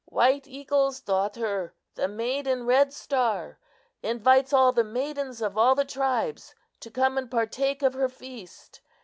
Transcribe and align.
"White 0.09 0.47
Eagle's 0.47 0.99
daughter, 0.99 1.75
the 1.93 2.07
maiden 2.07 2.65
Red 2.65 2.91
Star, 2.91 3.59
invites 4.01 4.51
all 4.51 4.71
the 4.71 4.83
maidens 4.83 5.43
of 5.43 5.59
all 5.59 5.75
the 5.75 5.85
tribes 5.85 6.55
to 6.79 6.89
come 6.89 7.19
and 7.19 7.29
partake 7.29 7.83
of 7.83 7.93
her 7.93 8.09
feast. 8.09 8.81